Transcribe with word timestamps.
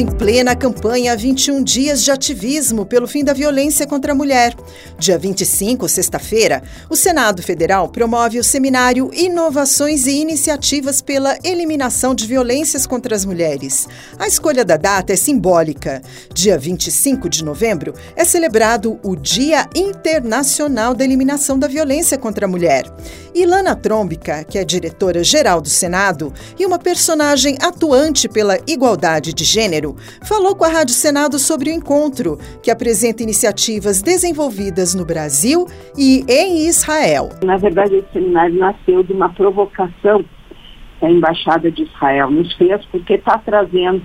Em 0.00 0.06
plena 0.06 0.56
campanha 0.56 1.14
21 1.14 1.62
dias 1.62 2.02
de 2.02 2.10
ativismo 2.10 2.86
pelo 2.86 3.06
fim 3.06 3.22
da 3.22 3.34
violência 3.34 3.86
contra 3.86 4.12
a 4.12 4.14
mulher. 4.14 4.56
Dia 4.98 5.18
25, 5.18 5.86
sexta-feira, 5.86 6.62
o 6.88 6.96
Senado 6.96 7.42
Federal 7.42 7.86
promove 7.86 8.38
o 8.38 8.44
seminário 8.44 9.10
Inovações 9.12 10.06
e 10.06 10.12
Iniciativas 10.12 11.02
pela 11.02 11.36
Eliminação 11.44 12.14
de 12.14 12.26
Violências 12.26 12.86
contra 12.86 13.14
as 13.14 13.26
Mulheres. 13.26 13.86
A 14.18 14.26
escolha 14.26 14.64
da 14.64 14.78
data 14.78 15.12
é 15.12 15.16
simbólica. 15.16 16.00
Dia 16.32 16.56
25 16.56 17.28
de 17.28 17.44
novembro 17.44 17.92
é 18.16 18.24
celebrado 18.24 18.98
o 19.02 19.14
Dia 19.14 19.68
Internacional 19.74 20.94
da 20.94 21.04
Eliminação 21.04 21.58
da 21.58 21.68
Violência 21.68 22.16
contra 22.16 22.46
a 22.46 22.48
Mulher. 22.48 22.84
Ilana 23.34 23.76
Trombica, 23.76 24.44
que 24.44 24.58
é 24.58 24.64
diretora-geral 24.64 25.60
do 25.60 25.68
Senado 25.68 26.32
e 26.58 26.64
uma 26.64 26.78
personagem 26.78 27.58
atuante 27.60 28.28
pela 28.28 28.58
igualdade 28.66 29.32
de 29.32 29.44
gênero, 29.44 29.89
falou 30.26 30.54
com 30.54 30.64
a 30.64 30.68
Rádio 30.68 30.94
Senado 30.94 31.38
sobre 31.38 31.70
o 31.70 31.72
encontro, 31.72 32.38
que 32.62 32.70
apresenta 32.70 33.22
iniciativas 33.22 34.02
desenvolvidas 34.02 34.94
no 34.94 35.04
Brasil 35.04 35.66
e 35.96 36.24
em 36.28 36.66
Israel. 36.66 37.30
Na 37.42 37.56
verdade, 37.56 37.96
esse 37.96 38.12
seminário 38.12 38.58
nasceu 38.58 39.02
de 39.02 39.12
uma 39.12 39.28
provocação 39.30 40.24
que 40.98 41.06
a 41.06 41.10
Embaixada 41.10 41.70
de 41.70 41.82
Israel 41.82 42.30
nos 42.30 42.52
fez, 42.54 42.84
porque 42.86 43.14
está 43.14 43.38
trazendo 43.38 44.02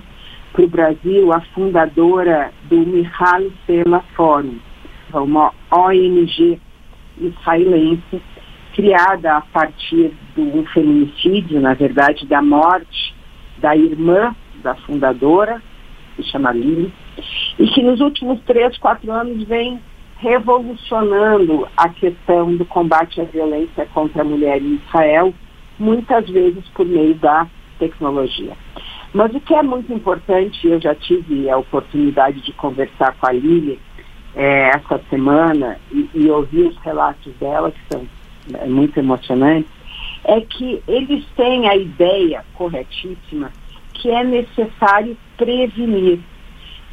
para 0.52 0.64
o 0.64 0.68
Brasil 0.68 1.32
a 1.32 1.40
fundadora 1.54 2.50
do 2.70 2.78
Mihal 2.78 3.42
Sela 3.66 4.02
Forum, 4.16 4.58
uma 5.12 5.52
ONG 5.70 6.60
israelense 7.20 8.22
criada 8.74 9.36
a 9.36 9.40
partir 9.40 10.12
um 10.36 10.64
feminicídio, 10.66 11.60
na 11.60 11.72
verdade, 11.72 12.26
da 12.26 12.42
morte 12.42 13.14
da 13.58 13.74
irmã 13.74 14.34
da 14.62 14.74
fundadora, 14.74 15.62
se 16.16 16.22
chama 16.24 16.52
Lili, 16.52 16.92
e 17.58 17.66
que 17.68 17.82
nos 17.82 18.00
últimos 18.00 18.40
três, 18.42 18.76
quatro 18.78 19.12
anos 19.12 19.42
vem 19.44 19.80
revolucionando 20.18 21.68
a 21.76 21.88
questão 21.88 22.54
do 22.56 22.64
combate 22.64 23.20
à 23.20 23.24
violência 23.24 23.86
contra 23.92 24.22
a 24.22 24.24
mulher 24.24 24.60
em 24.60 24.80
Israel, 24.86 25.32
muitas 25.78 26.28
vezes 26.28 26.66
por 26.70 26.86
meio 26.86 27.14
da 27.14 27.46
tecnologia. 27.78 28.52
Mas 29.12 29.34
o 29.34 29.40
que 29.40 29.54
é 29.54 29.62
muito 29.62 29.92
importante, 29.92 30.66
eu 30.66 30.80
já 30.80 30.94
tive 30.94 31.48
a 31.50 31.58
oportunidade 31.58 32.40
de 32.40 32.52
conversar 32.52 33.14
com 33.18 33.26
a 33.26 33.32
Lili 33.32 33.78
é, 34.34 34.68
essa 34.68 35.00
semana 35.10 35.78
e, 35.92 36.08
e 36.14 36.30
ouvir 36.30 36.66
os 36.66 36.76
relatos 36.78 37.32
dela, 37.34 37.70
que 37.70 37.80
são 37.90 38.06
é 38.54 38.66
muito 38.66 38.96
emocionante, 38.98 39.68
é 40.24 40.40
que 40.40 40.82
eles 40.86 41.24
têm 41.36 41.68
a 41.68 41.76
ideia 41.76 42.44
corretíssima 42.54 43.50
que 43.96 44.10
é 44.10 44.24
necessário 44.24 45.16
prevenir. 45.36 46.20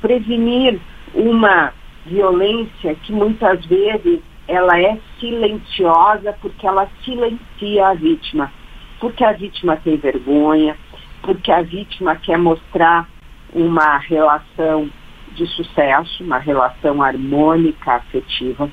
Prevenir 0.01 0.79
uma 1.13 1.73
violência 2.05 2.95
que 2.95 3.11
muitas 3.11 3.65
vezes 3.65 4.19
ela 4.47 4.79
é 4.79 4.97
silenciosa 5.19 6.35
porque 6.41 6.67
ela 6.67 6.89
silencia 7.03 7.87
a 7.87 7.93
vítima. 7.93 8.51
Porque 8.99 9.23
a 9.23 9.33
vítima 9.33 9.77
tem 9.77 9.97
vergonha, 9.97 10.77
porque 11.21 11.51
a 11.51 11.61
vítima 11.61 12.15
quer 12.15 12.37
mostrar 12.37 13.07
uma 13.53 13.97
relação 13.97 14.89
de 15.33 15.45
sucesso, 15.47 16.23
uma 16.23 16.37
relação 16.37 17.01
harmônica, 17.01 17.93
afetiva, 17.93 18.69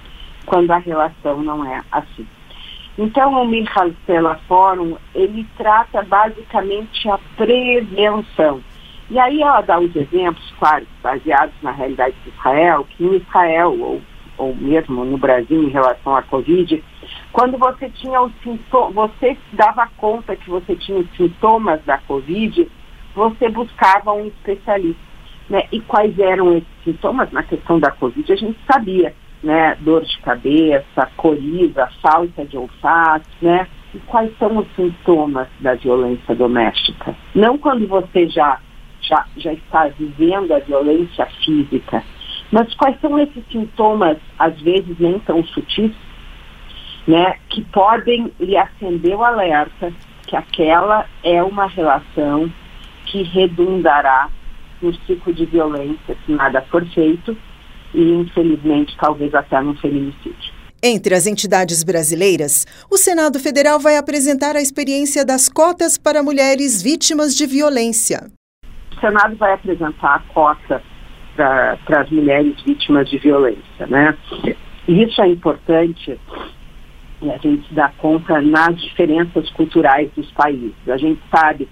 quando 0.46 0.70
a 0.70 0.78
relação 0.78 1.42
não 1.42 1.64
é 1.64 1.80
assim. 1.90 2.26
Então, 3.02 3.32
o 3.32 3.46
Michal 3.46 3.88
Stella 4.02 4.38
Forum, 4.46 4.94
ele 5.14 5.46
trata 5.56 6.02
basicamente 6.02 7.08
a 7.08 7.16
prevenção. 7.34 8.60
E 9.08 9.18
aí 9.18 9.40
ela 9.40 9.62
dá 9.62 9.80
os 9.80 9.96
exemplos, 9.96 10.52
claro, 10.58 10.86
baseados 11.02 11.54
na 11.62 11.70
realidade 11.70 12.14
de 12.22 12.28
Israel, 12.28 12.86
que 12.90 13.02
em 13.02 13.16
Israel, 13.16 13.74
ou, 13.80 14.02
ou 14.36 14.54
mesmo 14.54 15.02
no 15.02 15.16
Brasil, 15.16 15.62
em 15.62 15.70
relação 15.70 16.14
à 16.14 16.20
Covid, 16.20 16.84
quando 17.32 17.56
você 17.56 17.88
tinha 17.88 18.20
os 18.20 18.32
sintomas, 18.42 18.94
você 18.94 19.34
dava 19.54 19.88
conta 19.96 20.36
que 20.36 20.50
você 20.50 20.76
tinha 20.76 20.98
os 20.98 21.10
sintomas 21.16 21.82
da 21.86 21.96
Covid, 22.00 22.70
você 23.14 23.48
buscava 23.48 24.12
um 24.12 24.26
especialista. 24.26 25.00
Né? 25.48 25.66
E 25.72 25.80
quais 25.80 26.18
eram 26.18 26.52
esses 26.52 26.68
sintomas? 26.84 27.32
Na 27.32 27.42
questão 27.44 27.80
da 27.80 27.92
Covid, 27.92 28.30
a 28.30 28.36
gente 28.36 28.58
sabia 28.70 29.14
né, 29.42 29.76
dor 29.80 30.04
de 30.04 30.18
cabeça, 30.20 31.08
coriza, 31.16 31.88
falta 32.02 32.44
de 32.44 32.56
olfato, 32.56 33.26
né? 33.40 33.66
E 33.94 33.98
quais 34.00 34.30
são 34.38 34.58
os 34.58 34.66
sintomas 34.76 35.48
da 35.60 35.74
violência 35.74 36.34
doméstica? 36.34 37.14
Não 37.34 37.58
quando 37.58 37.86
você 37.88 38.28
já, 38.28 38.58
já, 39.00 39.24
já 39.36 39.52
está 39.52 39.88
vivendo 39.88 40.52
a 40.52 40.60
violência 40.60 41.26
física, 41.44 42.04
mas 42.52 42.72
quais 42.74 43.00
são 43.00 43.18
esses 43.18 43.44
sintomas, 43.50 44.18
às 44.38 44.60
vezes 44.60 44.98
nem 44.98 45.18
tão 45.20 45.42
sutis, 45.44 45.92
né, 47.06 47.34
que 47.48 47.64
podem 47.64 48.30
lhe 48.38 48.56
acender 48.56 49.16
o 49.16 49.24
alerta 49.24 49.92
que 50.26 50.36
aquela 50.36 51.06
é 51.24 51.42
uma 51.42 51.66
relação 51.66 52.52
que 53.06 53.22
redundará 53.22 54.28
no 54.80 54.94
ciclo 55.04 55.32
de 55.32 55.44
violência 55.46 56.16
se 56.24 56.32
nada 56.32 56.62
for 56.62 56.86
feito 56.86 57.36
e, 57.94 58.12
infelizmente, 58.12 58.96
talvez 58.98 59.34
até 59.34 59.60
no 59.60 59.76
feminicídio. 59.76 60.60
Entre 60.82 61.14
as 61.14 61.26
entidades 61.26 61.84
brasileiras, 61.84 62.66
o 62.90 62.96
Senado 62.96 63.38
Federal 63.38 63.78
vai 63.78 63.96
apresentar 63.98 64.56
a 64.56 64.62
experiência 64.62 65.24
das 65.24 65.48
cotas 65.48 65.98
para 65.98 66.22
mulheres 66.22 66.82
vítimas 66.82 67.36
de 67.36 67.46
violência. 67.46 68.30
O 68.96 69.00
Senado 69.00 69.36
vai 69.36 69.52
apresentar 69.52 70.14
a 70.14 70.32
cota 70.32 70.82
para 71.36 72.00
as 72.00 72.10
mulheres 72.10 72.54
vítimas 72.64 73.08
de 73.08 73.18
violência, 73.18 73.86
né? 73.86 74.16
E 74.88 75.02
isso 75.02 75.20
é 75.20 75.28
importante 75.28 76.18
a 77.22 77.36
gente 77.38 77.74
dar 77.74 77.94
conta 77.96 78.40
nas 78.40 78.80
diferenças 78.80 79.50
culturais 79.50 80.10
dos 80.16 80.30
países. 80.32 80.74
A 80.88 80.96
gente 80.96 81.20
sabe 81.30 81.68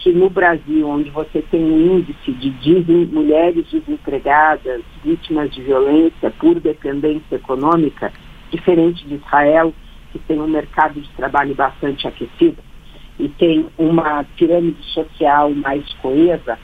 que 0.00 0.12
no 0.12 0.30
Brasil, 0.30 0.88
onde 0.88 1.10
você 1.10 1.42
tem 1.42 1.62
um 1.62 1.98
índice 1.98 2.32
de 2.32 2.82
mulheres 3.12 3.66
desempregadas, 3.70 4.82
vítimas 5.04 5.50
de 5.50 5.62
violência 5.62 6.30
por 6.38 6.58
dependência 6.58 7.36
econômica, 7.36 8.10
diferente 8.50 9.06
de 9.06 9.16
Israel, 9.16 9.74
que 10.10 10.18
tem 10.20 10.40
um 10.40 10.48
mercado 10.48 11.00
de 11.00 11.08
trabalho 11.10 11.54
bastante 11.54 12.08
aquecido 12.08 12.56
e 13.18 13.28
tem 13.28 13.66
uma 13.76 14.24
pirâmide 14.36 14.82
social 14.86 15.50
mais 15.50 15.84
coesa, 15.94 16.58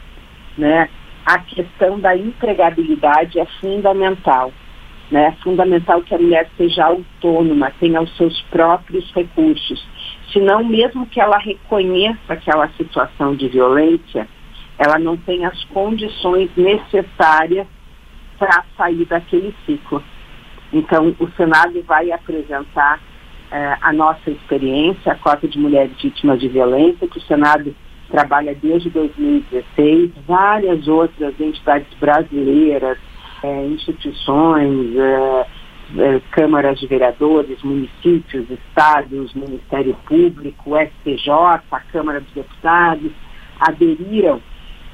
né? 0.57 0.89
A 1.27 1.39
questão 1.41 2.01
da 2.01 2.17
empregabilidade 2.17 3.39
é 3.39 3.45
fundamental. 3.61 4.53
Né? 5.11 5.27
É 5.27 5.43
fundamental 5.43 6.03
que 6.03 6.15
a 6.15 6.19
mulher 6.19 6.49
seja 6.57 6.85
autônoma, 6.85 7.73
tenha 7.79 8.01
os 8.01 8.17
seus 8.17 8.41
próprios 8.51 9.11
recursos 9.13 9.85
senão 10.37 10.63
mesmo 10.63 11.07
que 11.07 11.19
ela 11.19 11.39
reconheça 11.39 12.35
aquela 12.35 12.69
situação 12.77 13.35
de 13.35 13.49
violência, 13.49 14.29
ela 14.79 14.99
não 14.99 15.17
tem 15.17 15.47
as 15.47 15.65
condições 15.65 16.51
necessárias 16.55 17.67
para 18.39 18.65
sair 18.77 19.07
daquele 19.07 19.55
ciclo. 19.65 20.03
Então, 20.71 21.17
o 21.19 21.31
Senado 21.31 21.83
vai 21.85 22.11
apresentar 22.13 23.01
eh, 23.51 23.77
a 23.81 23.93
nossa 23.95 24.31
experiência, 24.31 25.13
a 25.13 25.15
cota 25.15 25.49
de 25.49 25.59
mulheres 25.59 25.93
vítimas 26.03 26.39
de 26.39 26.49
violência, 26.49 27.09
que 27.09 27.19
o 27.19 27.23
Senado 27.23 27.75
trabalha 28.11 28.55
desde 28.55 28.91
2016, 28.91 30.11
várias 30.27 30.87
outras 30.87 31.41
entidades 31.41 31.89
brasileiras, 31.99 32.99
eh, 33.43 33.67
instituições, 33.67 34.97
eh, 34.97 35.47
eh, 35.99 36.21
câmaras 36.31 36.79
de 36.79 36.87
vereadores, 36.87 37.63
municípios, 37.63 38.51
estados, 38.51 39.35
Ministério 39.35 39.97
Público, 40.07 40.77
STJ, 40.77 41.31
a 41.71 41.81
Câmara 41.93 42.21
dos 42.21 42.33
Deputados, 42.33 43.13
aderiram 43.61 44.41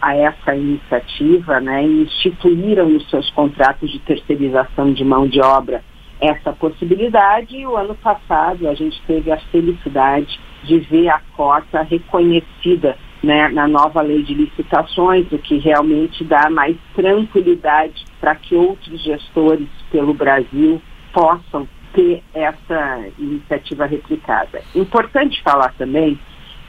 a 0.00 0.16
essa 0.16 0.54
iniciativa 0.54 1.60
né, 1.60 1.84
e 1.84 2.02
instituíram 2.02 2.88
nos 2.88 3.08
seus 3.08 3.30
contratos 3.30 3.90
de 3.90 4.00
terceirização 4.00 4.92
de 4.92 5.04
mão 5.04 5.28
de 5.28 5.40
obra 5.40 5.82
essa 6.22 6.52
possibilidade 6.52 7.56
e 7.56 7.66
o 7.66 7.76
ano 7.76 7.96
passado 7.96 8.68
a 8.68 8.74
gente 8.74 9.02
teve 9.08 9.32
a 9.32 9.38
felicidade 9.50 10.38
de 10.62 10.78
ver 10.78 11.08
a 11.08 11.20
cota 11.36 11.82
reconhecida 11.82 12.96
né, 13.22 13.48
na 13.48 13.68
nova 13.68 14.02
lei 14.02 14.22
de 14.22 14.34
licitações, 14.34 15.30
o 15.30 15.38
que 15.38 15.58
realmente 15.58 16.24
dá 16.24 16.50
mais 16.50 16.76
tranquilidade 16.94 18.04
para 18.20 18.34
que 18.34 18.54
outros 18.54 19.00
gestores 19.02 19.68
pelo 19.90 20.12
Brasil 20.12 20.82
possam 21.12 21.68
ter 21.92 22.22
essa 22.34 23.06
iniciativa 23.18 23.86
replicada. 23.86 24.62
Importante 24.74 25.40
falar 25.42 25.72
também 25.74 26.18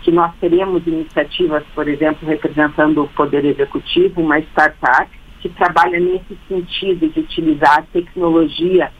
que 0.03 0.11
nós 0.11 0.33
teremos 0.39 0.85
iniciativas, 0.85 1.63
por 1.73 1.88
exemplo, 1.88 2.27
representando 2.27 3.03
o 3.03 3.07
Poder 3.07 3.45
Executivo, 3.45 4.21
uma 4.21 4.38
startup 4.39 5.09
que 5.39 5.50
trabalha 5.50 6.00
nesse 6.00 6.38
sentido 6.47 7.07
de 7.09 7.21
utilizar 7.21 7.79
a 7.79 7.83
tecnologia 7.83 8.91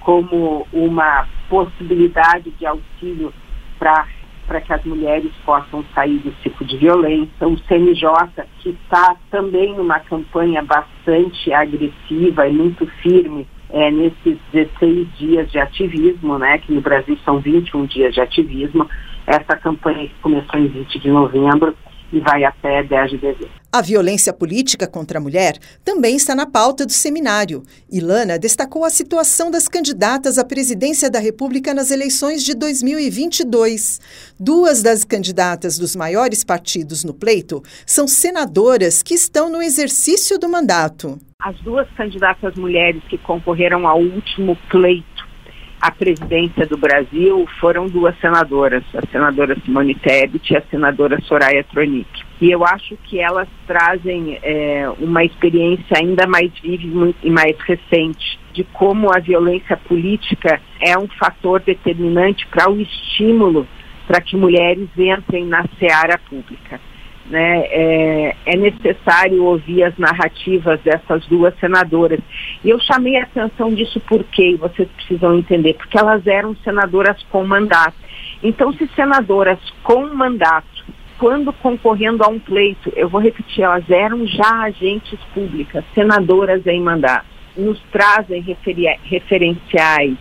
como 0.00 0.66
uma 0.72 1.26
possibilidade 1.48 2.50
de 2.52 2.66
auxílio 2.66 3.32
para 3.78 4.06
para 4.46 4.60
que 4.60 4.72
as 4.72 4.84
mulheres 4.84 5.32
possam 5.44 5.84
sair 5.94 6.18
do 6.18 6.32
ciclo 6.42 6.66
de 6.66 6.76
violência. 6.76 7.48
O 7.48 7.58
CNJ, 7.60 8.08
que 8.60 8.70
está 8.70 9.16
também 9.30 9.74
numa 9.74 10.00
campanha 10.00 10.62
bastante 10.62 11.52
agressiva 11.52 12.46
e 12.46 12.52
muito 12.52 12.86
firme 13.02 13.46
é, 13.70 13.90
nesses 13.90 14.38
16 14.52 15.08
dias 15.18 15.50
de 15.50 15.58
ativismo, 15.58 16.38
né, 16.38 16.58
que 16.58 16.72
no 16.72 16.80
Brasil 16.80 17.18
são 17.24 17.38
21 17.40 17.86
dias 17.86 18.14
de 18.14 18.20
ativismo, 18.20 18.88
essa 19.26 19.56
campanha 19.56 20.06
que 20.06 20.14
começou 20.20 20.60
em 20.60 20.68
20 20.68 20.98
de 20.98 21.10
novembro 21.10 21.74
e 22.14 22.20
vai 22.20 22.44
até 22.44 22.82
10 22.82 23.10
de 23.10 23.18
dezembro. 23.18 23.50
A 23.72 23.82
violência 23.82 24.32
política 24.32 24.86
contra 24.86 25.18
a 25.18 25.20
mulher 25.20 25.58
também 25.84 26.14
está 26.14 26.32
na 26.32 26.46
pauta 26.46 26.86
do 26.86 26.92
seminário. 26.92 27.64
Ilana 27.90 28.38
destacou 28.38 28.84
a 28.84 28.90
situação 28.90 29.50
das 29.50 29.66
candidatas 29.66 30.38
à 30.38 30.44
presidência 30.44 31.10
da 31.10 31.18
República 31.18 31.74
nas 31.74 31.90
eleições 31.90 32.44
de 32.44 32.54
2022. 32.54 34.00
Duas 34.38 34.80
das 34.80 35.02
candidatas 35.02 35.76
dos 35.76 35.96
maiores 35.96 36.44
partidos 36.44 37.02
no 37.02 37.12
pleito 37.12 37.60
são 37.84 38.06
senadoras 38.06 39.02
que 39.02 39.14
estão 39.14 39.50
no 39.50 39.60
exercício 39.60 40.38
do 40.38 40.48
mandato. 40.48 41.18
As 41.42 41.60
duas 41.62 41.90
candidatas 41.96 42.54
mulheres 42.54 43.02
que 43.08 43.18
concorreram 43.18 43.88
ao 43.88 43.98
último 43.98 44.56
pleito 44.70 45.13
a 45.84 45.90
presidência 45.90 46.66
do 46.66 46.78
Brasil 46.78 47.46
foram 47.60 47.86
duas 47.86 48.18
senadoras, 48.18 48.82
a 48.94 49.06
senadora 49.12 49.54
Simone 49.66 49.94
Tebet 49.94 50.50
e 50.50 50.56
a 50.56 50.62
senadora 50.70 51.20
Soraya 51.24 51.62
Tronic. 51.64 52.08
E 52.40 52.50
eu 52.50 52.64
acho 52.64 52.96
que 53.04 53.20
elas 53.20 53.46
trazem 53.66 54.38
é, 54.42 54.88
uma 54.98 55.22
experiência 55.22 55.98
ainda 55.98 56.26
mais 56.26 56.50
viva 56.58 57.12
e 57.22 57.28
mais 57.28 57.54
recente 57.60 58.40
de 58.54 58.64
como 58.64 59.14
a 59.14 59.20
violência 59.20 59.76
política 59.76 60.58
é 60.80 60.96
um 60.98 61.06
fator 61.06 61.60
determinante 61.60 62.46
para 62.46 62.70
o 62.70 62.80
estímulo 62.80 63.68
para 64.06 64.22
que 64.22 64.38
mulheres 64.38 64.88
entrem 64.96 65.44
na 65.44 65.66
seara 65.78 66.18
pública. 66.30 66.80
Né, 67.26 67.60
é, 67.70 68.36
é, 68.44 68.56
necessário 68.56 69.44
ouvir 69.44 69.82
as 69.82 69.96
narrativas 69.96 70.78
dessas 70.82 71.26
duas 71.26 71.58
senadoras. 71.58 72.20
E 72.62 72.68
eu 72.68 72.78
chamei 72.80 73.16
a 73.16 73.22
atenção 73.22 73.72
disso 73.72 73.98
porque 74.06 74.56
vocês 74.56 74.86
precisam 74.90 75.38
entender, 75.38 75.72
porque 75.72 75.98
elas 75.98 76.26
eram 76.26 76.54
senadoras 76.56 77.16
com 77.30 77.42
mandato. 77.46 77.96
Então, 78.42 78.74
se 78.74 78.86
senadoras 78.88 79.58
com 79.82 80.06
mandato, 80.14 80.84
quando 81.18 81.50
concorrendo 81.54 82.22
a 82.22 82.28
um 82.28 82.38
pleito, 82.38 82.92
eu 82.94 83.08
vou 83.08 83.22
repetir, 83.22 83.64
elas 83.64 83.88
eram 83.88 84.26
já 84.26 84.64
agentes 84.64 85.18
públicas, 85.32 85.82
senadoras 85.94 86.66
em 86.66 86.82
mandato, 86.82 87.24
nos 87.56 87.80
trazem 87.90 88.44
referenciais 89.04 90.18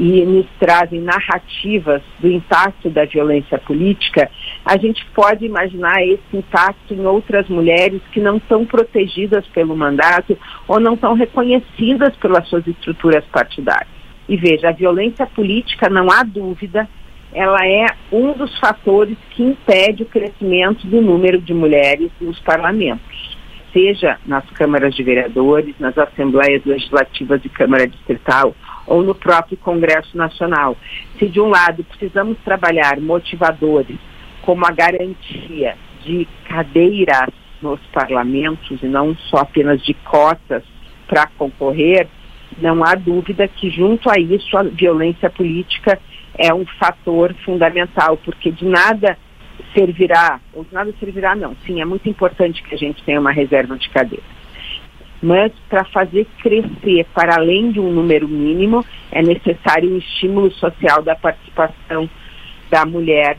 e 0.00 0.24
nos 0.24 0.46
trazem 0.58 0.98
narrativas 1.02 2.00
do 2.20 2.26
impacto 2.26 2.88
da 2.88 3.04
violência 3.04 3.58
política, 3.58 4.30
a 4.64 4.78
gente 4.78 5.04
pode 5.14 5.44
imaginar 5.44 6.02
esse 6.02 6.24
impacto 6.32 6.94
em 6.94 7.04
outras 7.04 7.46
mulheres 7.50 8.00
que 8.10 8.18
não 8.18 8.40
são 8.48 8.64
protegidas 8.64 9.46
pelo 9.48 9.76
mandato 9.76 10.38
ou 10.66 10.80
não 10.80 10.96
são 10.96 11.12
reconhecidas 11.12 12.16
pelas 12.16 12.48
suas 12.48 12.66
estruturas 12.66 13.22
partidárias. 13.26 13.92
E 14.26 14.38
veja, 14.38 14.70
a 14.70 14.72
violência 14.72 15.26
política, 15.26 15.90
não 15.90 16.10
há 16.10 16.22
dúvida, 16.22 16.88
ela 17.30 17.66
é 17.66 17.84
um 18.10 18.32
dos 18.32 18.58
fatores 18.58 19.18
que 19.32 19.42
impede 19.42 20.04
o 20.04 20.06
crescimento 20.06 20.86
do 20.86 21.02
número 21.02 21.38
de 21.38 21.52
mulheres 21.52 22.10
nos 22.18 22.40
parlamentos, 22.40 23.38
seja 23.70 24.16
nas 24.24 24.48
câmaras 24.52 24.94
de 24.94 25.02
vereadores, 25.02 25.74
nas 25.78 25.96
assembleias 25.98 26.64
legislativas 26.64 27.42
de 27.42 27.50
Câmara 27.50 27.86
Distrital 27.86 28.54
ou 28.90 29.04
no 29.04 29.14
próprio 29.14 29.56
Congresso 29.56 30.16
Nacional. 30.16 30.76
Se 31.16 31.28
de 31.28 31.40
um 31.40 31.48
lado 31.48 31.84
precisamos 31.84 32.36
trabalhar 32.44 33.00
motivadores 33.00 33.96
como 34.42 34.66
a 34.66 34.72
garantia 34.72 35.76
de 36.04 36.26
cadeiras 36.48 37.30
nos 37.62 37.80
parlamentos 37.92 38.82
e 38.82 38.86
não 38.86 39.14
só 39.14 39.38
apenas 39.38 39.80
de 39.82 39.94
cotas 39.94 40.64
para 41.06 41.28
concorrer, 41.38 42.08
não 42.58 42.82
há 42.84 42.96
dúvida 42.96 43.46
que 43.46 43.70
junto 43.70 44.10
a 44.10 44.18
isso 44.18 44.56
a 44.58 44.64
violência 44.64 45.30
política 45.30 46.00
é 46.36 46.52
um 46.52 46.66
fator 46.80 47.32
fundamental, 47.44 48.16
porque 48.16 48.50
de 48.50 48.64
nada 48.64 49.16
servirá, 49.72 50.40
ou 50.52 50.64
de 50.64 50.74
nada 50.74 50.92
servirá 50.98 51.36
não, 51.36 51.54
sim, 51.64 51.80
é 51.80 51.84
muito 51.84 52.08
importante 52.08 52.60
que 52.62 52.74
a 52.74 52.78
gente 52.78 53.04
tenha 53.04 53.20
uma 53.20 53.30
reserva 53.30 53.76
de 53.76 53.88
cadeiras 53.90 54.39
mas 55.22 55.52
para 55.68 55.84
fazer 55.84 56.26
crescer 56.42 57.06
para 57.14 57.36
além 57.36 57.72
de 57.72 57.80
um 57.80 57.92
número 57.92 58.26
mínimo, 58.26 58.84
é 59.12 59.22
necessário 59.22 59.92
um 59.92 59.98
estímulo 59.98 60.50
social 60.52 61.02
da 61.02 61.14
participação 61.14 62.08
da 62.70 62.86
mulher 62.86 63.36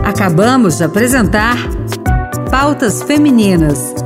Acabamos 0.04 0.78
de 0.78 0.84
apresentar 0.84 1.56
Pautas 2.50 3.02
Femininas. 3.02 4.05